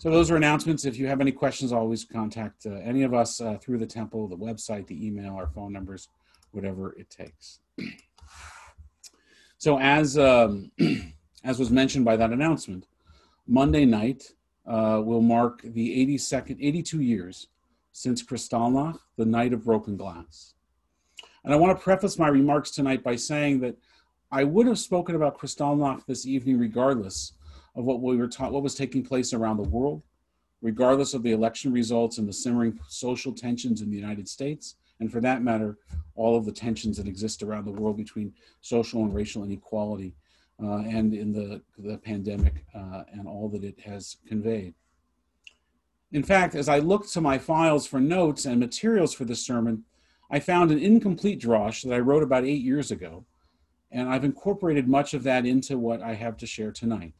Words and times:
So 0.00 0.10
those 0.10 0.30
are 0.30 0.36
announcements. 0.36 0.84
If 0.84 0.96
you 0.96 1.08
have 1.08 1.20
any 1.20 1.32
questions, 1.32 1.72
always 1.72 2.04
contact 2.04 2.66
uh, 2.66 2.74
any 2.74 3.02
of 3.02 3.14
us 3.14 3.40
uh, 3.40 3.58
through 3.60 3.78
the 3.78 3.86
temple, 3.86 4.28
the 4.28 4.36
website, 4.36 4.86
the 4.86 5.04
email, 5.04 5.34
our 5.34 5.48
phone 5.48 5.72
numbers, 5.72 6.08
whatever 6.52 6.92
it 6.92 7.10
takes. 7.10 7.58
so 9.58 9.80
as 9.80 10.16
um, 10.16 10.70
as 11.44 11.58
was 11.58 11.70
mentioned 11.70 12.04
by 12.04 12.16
that 12.16 12.30
announcement, 12.30 12.86
Monday 13.48 13.84
night 13.84 14.34
uh, 14.68 15.02
will 15.04 15.20
mark 15.20 15.62
the 15.64 16.16
82nd, 16.16 16.58
82 16.60 17.00
years 17.00 17.48
since 17.90 18.22
Kristallnacht, 18.22 19.00
the 19.16 19.26
night 19.26 19.52
of 19.52 19.64
broken 19.64 19.96
glass. 19.96 20.54
And 21.42 21.52
I 21.52 21.56
want 21.56 21.76
to 21.76 21.82
preface 21.82 22.20
my 22.20 22.28
remarks 22.28 22.70
tonight 22.70 23.02
by 23.02 23.16
saying 23.16 23.60
that 23.60 23.76
I 24.30 24.44
would 24.44 24.68
have 24.68 24.78
spoken 24.78 25.16
about 25.16 25.40
Kristallnacht 25.40 26.06
this 26.06 26.24
evening 26.24 26.60
regardless 26.60 27.32
of 27.78 27.84
what 27.84 28.00
we 28.00 28.16
were 28.16 28.26
taught, 28.26 28.52
what 28.52 28.64
was 28.64 28.74
taking 28.74 29.04
place 29.04 29.32
around 29.32 29.56
the 29.56 29.68
world, 29.68 30.02
regardless 30.60 31.14
of 31.14 31.22
the 31.22 31.30
election 31.30 31.72
results 31.72 32.18
and 32.18 32.28
the 32.28 32.32
simmering 32.32 32.78
social 32.88 33.32
tensions 33.32 33.80
in 33.80 33.88
the 33.88 33.96
United 33.96 34.28
States, 34.28 34.74
and 34.98 35.12
for 35.12 35.20
that 35.20 35.42
matter, 35.42 35.78
all 36.16 36.36
of 36.36 36.44
the 36.44 36.50
tensions 36.50 36.96
that 36.96 37.06
exist 37.06 37.40
around 37.40 37.64
the 37.64 37.80
world 37.80 37.96
between 37.96 38.34
social 38.62 39.04
and 39.04 39.14
racial 39.14 39.44
inequality 39.44 40.12
uh, 40.60 40.78
and 40.78 41.14
in 41.14 41.32
the, 41.32 41.62
the 41.78 41.96
pandemic 41.98 42.64
uh, 42.74 43.04
and 43.12 43.28
all 43.28 43.48
that 43.48 43.62
it 43.62 43.78
has 43.78 44.16
conveyed. 44.26 44.74
In 46.10 46.24
fact, 46.24 46.56
as 46.56 46.68
I 46.68 46.80
looked 46.80 47.12
to 47.12 47.20
my 47.20 47.38
files 47.38 47.86
for 47.86 48.00
notes 48.00 48.44
and 48.44 48.58
materials 48.58 49.14
for 49.14 49.24
this 49.24 49.46
sermon, 49.46 49.84
I 50.32 50.40
found 50.40 50.72
an 50.72 50.80
incomplete 50.80 51.40
drosh 51.40 51.84
that 51.84 51.94
I 51.94 52.00
wrote 52.00 52.24
about 52.24 52.44
eight 52.44 52.62
years 52.62 52.90
ago, 52.90 53.24
and 53.92 54.08
I've 54.08 54.24
incorporated 54.24 54.88
much 54.88 55.14
of 55.14 55.22
that 55.22 55.46
into 55.46 55.78
what 55.78 56.02
I 56.02 56.14
have 56.14 56.36
to 56.38 56.46
share 56.46 56.72
tonight. 56.72 57.14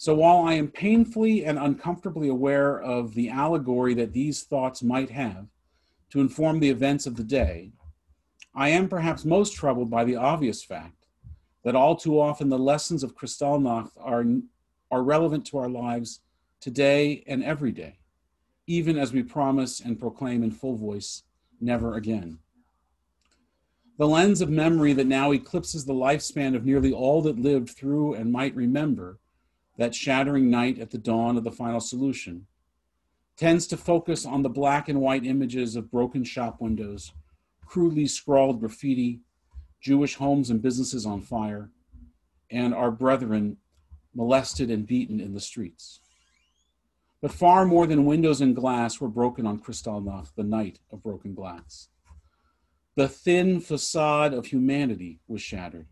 So 0.00 0.14
while 0.14 0.38
I 0.38 0.54
am 0.54 0.68
painfully 0.68 1.44
and 1.44 1.58
uncomfortably 1.58 2.30
aware 2.30 2.80
of 2.80 3.12
the 3.12 3.28
allegory 3.28 3.92
that 3.92 4.14
these 4.14 4.44
thoughts 4.44 4.82
might 4.82 5.10
have 5.10 5.44
to 6.08 6.20
inform 6.20 6.58
the 6.58 6.70
events 6.70 7.06
of 7.06 7.16
the 7.16 7.22
day, 7.22 7.72
I 8.54 8.70
am 8.70 8.88
perhaps 8.88 9.26
most 9.26 9.54
troubled 9.54 9.90
by 9.90 10.04
the 10.04 10.16
obvious 10.16 10.64
fact 10.64 11.04
that 11.64 11.76
all 11.76 11.96
too 11.96 12.18
often 12.18 12.48
the 12.48 12.58
lessons 12.58 13.02
of 13.02 13.14
Kristallnacht 13.14 13.90
are, 13.98 14.24
are 14.90 15.02
relevant 15.02 15.44
to 15.48 15.58
our 15.58 15.68
lives 15.68 16.20
today 16.62 17.22
and 17.26 17.44
every 17.44 17.70
day, 17.70 17.98
even 18.66 18.96
as 18.96 19.12
we 19.12 19.22
promise 19.22 19.80
and 19.80 20.00
proclaim 20.00 20.42
in 20.42 20.50
full 20.50 20.76
voice, 20.76 21.24
never 21.60 21.96
again. 21.96 22.38
The 23.98 24.08
lens 24.08 24.40
of 24.40 24.48
memory 24.48 24.94
that 24.94 25.06
now 25.06 25.32
eclipses 25.32 25.84
the 25.84 25.92
lifespan 25.92 26.56
of 26.56 26.64
nearly 26.64 26.90
all 26.90 27.20
that 27.20 27.38
lived 27.38 27.68
through 27.68 28.14
and 28.14 28.32
might 28.32 28.56
remember 28.56 29.18
that 29.80 29.94
shattering 29.94 30.50
night 30.50 30.78
at 30.78 30.90
the 30.90 30.98
dawn 30.98 31.38
of 31.38 31.42
the 31.42 31.50
final 31.50 31.80
solution, 31.80 32.46
tends 33.38 33.66
to 33.66 33.78
focus 33.78 34.26
on 34.26 34.42
the 34.42 34.48
black 34.50 34.90
and 34.90 35.00
white 35.00 35.24
images 35.24 35.74
of 35.74 35.90
broken 35.90 36.22
shop 36.22 36.60
windows, 36.60 37.14
crudely 37.64 38.06
scrawled 38.06 38.60
graffiti, 38.60 39.20
Jewish 39.80 40.16
homes 40.16 40.50
and 40.50 40.60
businesses 40.60 41.06
on 41.06 41.22
fire, 41.22 41.70
and 42.50 42.74
our 42.74 42.90
brethren 42.90 43.56
molested 44.14 44.70
and 44.70 44.86
beaten 44.86 45.18
in 45.18 45.32
the 45.32 45.40
streets. 45.40 46.00
But 47.22 47.32
far 47.32 47.64
more 47.64 47.86
than 47.86 48.04
windows 48.04 48.42
and 48.42 48.54
glass 48.54 49.00
were 49.00 49.08
broken 49.08 49.46
on 49.46 49.60
Kristallnacht, 49.60 50.34
the 50.36 50.44
night 50.44 50.78
of 50.92 51.02
broken 51.02 51.32
glass. 51.32 51.88
The 52.96 53.08
thin 53.08 53.60
facade 53.60 54.34
of 54.34 54.44
humanity 54.44 55.20
was 55.26 55.40
shattered. 55.40 55.86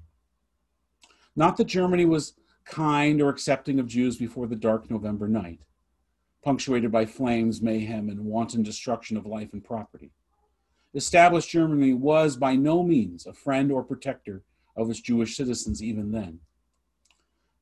Not 1.35 1.57
that 1.57 1.65
Germany 1.65 2.05
was 2.05 2.35
kind 2.69 3.21
or 3.21 3.31
accepting 3.31 3.81
of 3.81 3.87
Jews 3.87 4.17
before 4.17 4.47
the 4.47 4.57
dark 4.57 4.91
November 4.91 5.27
night, 5.27 5.61
punctuated 6.45 6.93
by 6.93 7.07
flames, 7.07 7.63
mayhem, 7.63 8.09
and 8.09 8.25
wanton 8.25 8.63
destruction 8.63 9.17
of 9.17 9.27
life 9.27 9.53
and 9.53 9.65
property. 9.65 10.13
Established 10.95 11.51
Germany 11.51 11.95
was 11.95 12.37
by 12.37 12.55
no 12.55 12.83
means 12.83 13.27
a 13.27 13.33
friend 13.33 13.73
or 13.73 13.83
protector 13.83 14.43
of 14.77 14.89
its 14.91 15.01
Jewish 15.01 15.37
citizens 15.37 15.83
even 15.83 16.13
then. 16.13 16.41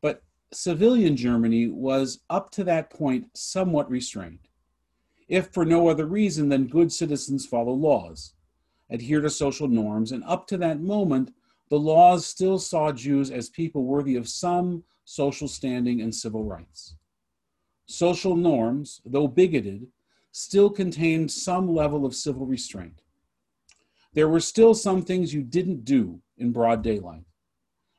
But 0.02 0.22
civilian 0.52 1.16
Germany 1.16 1.68
was 1.68 2.20
up 2.30 2.50
to 2.52 2.64
that 2.64 2.90
point 2.90 3.26
somewhat 3.34 3.90
restrained, 3.90 4.48
if 5.28 5.48
for 5.48 5.64
no 5.64 5.88
other 5.88 6.06
reason 6.06 6.48
than 6.48 6.68
good 6.68 6.92
citizens 6.92 7.46
follow 7.46 7.72
laws, 7.72 8.34
adhere 8.90 9.20
to 9.20 9.30
social 9.30 9.66
norms, 9.66 10.12
and 10.12 10.22
up 10.24 10.46
to 10.48 10.56
that 10.58 10.80
moment, 10.80 11.32
the 11.68 11.78
laws 11.78 12.26
still 12.26 12.58
saw 12.58 12.92
Jews 12.92 13.30
as 13.30 13.48
people 13.48 13.84
worthy 13.84 14.16
of 14.16 14.28
some 14.28 14.84
social 15.06 15.46
standing, 15.46 16.02
and 16.02 16.14
civil 16.14 16.44
rights. 16.44 16.96
Social 17.86 18.36
norms, 18.36 19.00
though 19.06 19.28
bigoted, 19.28 19.86
still 20.32 20.68
contained 20.68 21.30
some 21.30 21.72
level 21.72 22.04
of 22.04 22.14
civil 22.14 22.44
restraint. 22.44 23.00
There 24.12 24.28
were 24.28 24.40
still 24.40 24.74
some 24.74 25.02
things 25.02 25.32
you 25.32 25.42
didn't 25.42 25.84
do 25.84 26.20
in 26.36 26.52
broad 26.52 26.82
daylight, 26.82 27.24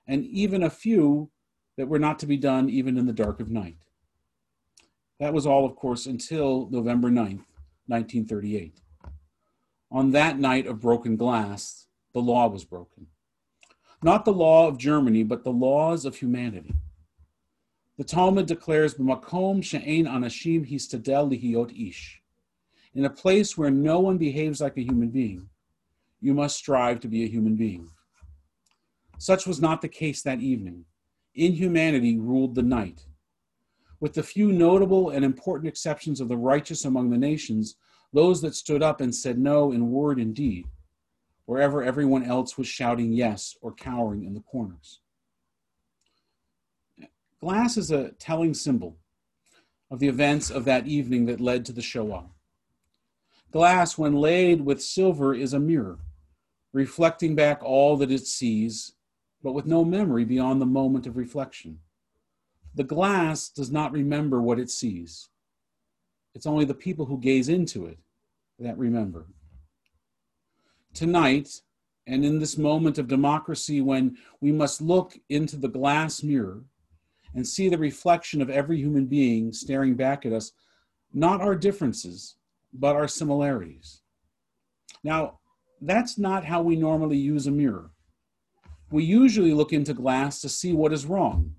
and 0.05 0.25
even 0.25 0.61
a 0.61 0.69
few 0.69 1.31
that 1.77 1.87
were 1.87 1.99
not 1.99 2.19
to 2.19 2.25
be 2.25 2.37
done 2.37 2.69
even 2.69 2.97
in 2.97 3.05
the 3.05 3.13
dark 3.13 3.39
of 3.39 3.49
night. 3.49 3.77
That 5.19 5.33
was 5.33 5.47
all, 5.47 5.65
of 5.65 5.75
course, 5.75 6.05
until 6.05 6.67
November 6.69 7.09
9th, 7.09 7.45
1938. 7.87 8.81
On 9.91 10.11
that 10.11 10.37
night 10.37 10.67
of 10.67 10.81
broken 10.81 11.15
glass, 11.15 11.87
the 12.13 12.19
law 12.19 12.47
was 12.47 12.65
broken. 12.65 13.07
Not 14.03 14.25
the 14.25 14.33
law 14.33 14.67
of 14.67 14.77
Germany, 14.77 15.23
but 15.23 15.43
the 15.43 15.51
laws 15.51 16.05
of 16.05 16.15
humanity. 16.17 16.73
The 17.97 18.03
Talmud 18.03 18.45
declares, 18.45 18.93
"B'makom 18.93 19.63
she'ein 19.63 20.05
anashim 20.05 20.69
histadel 20.69 21.31
lihiyot 21.31 21.89
ish." 21.89 22.21
In 22.93 23.05
a 23.05 23.09
place 23.09 23.57
where 23.57 23.71
no 23.71 23.99
one 23.99 24.17
behaves 24.17 24.61
like 24.61 24.77
a 24.77 24.83
human 24.83 25.09
being, 25.09 25.49
you 26.21 26.33
must 26.33 26.57
strive 26.57 26.99
to 26.99 27.07
be 27.07 27.23
a 27.23 27.27
human 27.27 27.55
being. 27.55 27.89
Such 29.17 29.47
was 29.47 29.59
not 29.59 29.81
the 29.81 29.89
case 29.89 30.21
that 30.21 30.41
evening. 30.41 30.85
Inhumanity 31.33 32.17
ruled 32.17 32.53
the 32.53 32.63
night. 32.63 33.07
With 33.99 34.13
the 34.13 34.21
few 34.21 34.51
notable 34.51 35.09
and 35.09 35.25
important 35.25 35.67
exceptions 35.67 36.21
of 36.21 36.27
the 36.27 36.37
righteous 36.37 36.85
among 36.85 37.09
the 37.09 37.17
nations, 37.17 37.75
those 38.13 38.41
that 38.41 38.53
stood 38.53 38.83
up 38.83 39.01
and 39.01 39.13
said 39.13 39.39
no 39.39 39.71
in 39.71 39.91
word 39.91 40.19
and 40.19 40.35
deed, 40.35 40.67
wherever 41.47 41.81
everyone 41.81 42.23
else 42.23 42.57
was 42.57 42.67
shouting 42.67 43.13
yes 43.13 43.55
or 43.61 43.73
cowering 43.73 44.25
in 44.25 44.33
the 44.33 44.41
corners. 44.41 44.99
Glass 47.39 47.77
is 47.77 47.89
a 47.89 48.11
telling 48.19 48.53
symbol 48.53 48.97
of 49.89 49.99
the 49.99 50.09
events 50.09 50.51
of 50.51 50.65
that 50.65 50.87
evening 50.87 51.25
that 51.25 51.39
led 51.39 51.63
to 51.65 51.71
the 51.71 51.81
Shoah. 51.81 52.25
Glass, 53.51 53.97
when 53.97 54.13
laid 54.13 54.59
with 54.61 54.83
silver, 54.83 55.33
is 55.33 55.53
a 55.53 55.59
mirror, 55.59 55.99
reflecting 56.73 57.33
back 57.33 57.63
all 57.63 57.95
that 57.95 58.11
it 58.11 58.27
sees, 58.27 58.91
but 59.41 59.53
with 59.53 59.65
no 59.65 59.85
memory 59.85 60.25
beyond 60.25 60.59
the 60.59 60.65
moment 60.65 61.07
of 61.07 61.15
reflection. 61.15 61.79
The 62.75 62.83
glass 62.83 63.47
does 63.47 63.71
not 63.71 63.93
remember 63.93 64.41
what 64.41 64.59
it 64.59 64.69
sees. 64.69 65.29
It's 66.35 66.45
only 66.45 66.65
the 66.65 66.73
people 66.73 67.05
who 67.05 67.19
gaze 67.19 67.47
into 67.47 67.85
it 67.85 67.99
that 68.59 68.77
remember. 68.77 69.27
Tonight, 70.97 71.61
and 72.07 72.25
in 72.25 72.39
this 72.39 72.57
moment 72.57 72.97
of 72.97 73.07
democracy 73.07 73.81
when 73.81 74.17
we 74.41 74.51
must 74.51 74.81
look 74.81 75.15
into 75.29 75.55
the 75.55 75.67
glass 75.67 76.23
mirror, 76.23 76.63
and 77.35 77.47
see 77.47 77.69
the 77.69 77.77
reflection 77.77 78.41
of 78.41 78.49
every 78.49 78.77
human 78.77 79.05
being 79.05 79.53
staring 79.53 79.93
back 79.93 80.25
at 80.25 80.33
us, 80.33 80.53
not 81.13 81.39
our 81.39 81.53
differences, 81.55 82.37
but 82.73 82.95
our 82.95 83.07
similarities. 83.07 84.01
Now, 85.03 85.37
that's 85.81 86.17
not 86.17 86.43
how 86.43 86.63
we 86.63 86.75
normally 86.75 87.17
use 87.17 87.45
a 87.45 87.51
mirror. 87.51 87.91
We 88.89 89.03
usually 89.03 89.53
look 89.53 89.73
into 89.73 89.93
glass 89.93 90.41
to 90.41 90.49
see 90.49 90.73
what 90.73 90.93
is 90.93 91.05
wrong, 91.05 91.53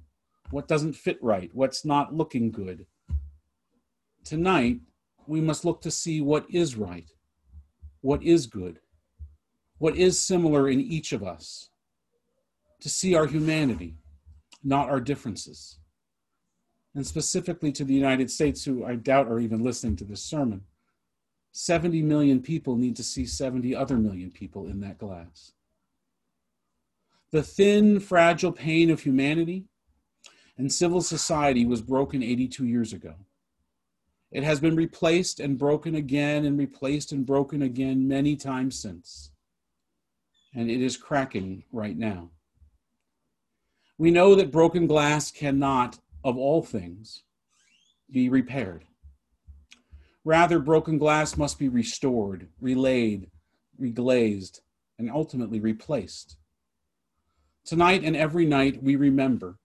what 0.50 0.66
doesn't 0.66 0.94
fit 0.94 1.22
right, 1.22 1.49
what's 1.55 1.84
not 1.84 2.12
looking 2.12 2.50
good. 2.50 2.87
Tonight, 4.25 4.81
we 5.29 5.41
must 5.41 5.64
look 5.64 5.81
to 5.82 5.93
see 5.93 6.20
what 6.20 6.44
is 6.50 6.75
right, 6.75 7.08
what 8.00 8.20
is 8.25 8.44
good, 8.46 8.81
what 9.79 9.97
is 9.97 10.21
similar 10.21 10.69
in 10.69 10.81
each 10.81 11.13
of 11.13 11.23
us, 11.23 11.71
to 12.81 12.89
see 12.89 13.15
our 13.15 13.27
humanity 13.27 13.97
not 14.63 14.89
our 14.89 15.01
differences. 15.01 15.79
And 16.95 17.07
specifically 17.07 17.71
to 17.73 17.85
the 17.85 17.95
United 17.95 18.31
States, 18.31 18.65
who 18.65 18.85
I 18.85 18.97
doubt 18.97 19.29
are 19.29 19.39
even 19.39 19.63
listening 19.63 19.97
to 19.97 20.05
this 20.05 20.23
sermon, 20.23 20.63
70 21.53 22.03
million 22.03 22.41
people 22.41 22.77
need 22.77 22.97
to 22.97 23.05
see 23.05 23.25
70 23.25 23.75
other 23.75 23.97
million 23.97 24.31
people 24.31 24.67
in 24.67 24.81
that 24.81 24.99
glass. 24.99 25.53
The 27.31 27.43
thin, 27.43 28.01
fragile 28.01 28.53
pane 28.53 28.91
of 28.91 29.03
humanity 29.03 29.65
and 30.57 30.73
civil 30.73 31.03
society 31.03 31.65
was 31.65 31.83
broken 31.83 32.23
82 32.23 32.65
years 32.67 32.93
ago. 32.93 33.15
It 34.31 34.45
has 34.45 34.61
been 34.61 34.77
replaced 34.77 35.41
and 35.41 35.59
broken 35.59 35.95
again 35.95 36.45
and 36.45 36.59
replaced 36.59 37.13
and 37.13 37.25
broken 37.25 37.63
again 37.63 38.09
many 38.09 38.37
times 38.37 38.79
since. 38.79 39.31
And 40.58 40.69
it 40.69 40.82
is 40.82 40.96
cracking 40.96 41.62
right 41.70 41.96
now. 41.96 42.31
We 43.96 44.10
know 44.10 44.34
that 44.34 44.50
broken 44.50 44.88
glass 44.88 45.31
cannot, 45.31 46.00
of 46.25 46.37
all 46.37 46.64
things, 46.64 47.22
be 48.10 48.28
repaired. 48.28 48.84
Rather, 50.25 50.58
broken 50.58 50.99
glass 50.99 51.37
must 51.37 51.60
be 51.60 51.69
restored, 51.69 52.49
relaid, 52.60 53.31
reglazed, 53.81 54.58
and 54.99 55.08
ultimately 55.12 55.60
replaced. 55.60 56.38
Tonight 57.64 58.02
and 58.02 58.16
every 58.16 58.44
night, 58.44 58.82
we 58.82 58.96
remember 58.96 59.60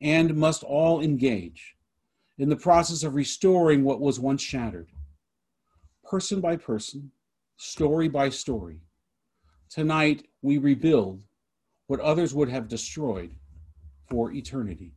and 0.00 0.34
must 0.34 0.64
all 0.64 1.00
engage 1.00 1.76
in 2.36 2.48
the 2.48 2.56
process 2.56 3.04
of 3.04 3.14
restoring 3.14 3.84
what 3.84 4.00
was 4.00 4.18
once 4.18 4.42
shattered, 4.42 4.88
person 6.02 6.40
by 6.40 6.56
person, 6.56 7.12
story 7.56 8.08
by 8.08 8.28
story. 8.28 8.80
Tonight, 9.70 10.26
we 10.42 10.58
rebuild 10.58 11.22
what 11.86 12.00
others 12.00 12.34
would 12.34 12.48
have 12.48 12.66
destroyed 12.66 13.30
for 14.08 14.32
eternity. 14.32 14.94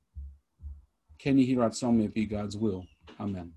Ken 1.19 1.37
yehi 1.37 1.55
ratzon 1.55 1.97
may 1.97 2.05
it 2.05 2.13
be 2.15 2.25
God's 2.25 2.57
will? 2.57 2.87
Amen. 3.19 3.53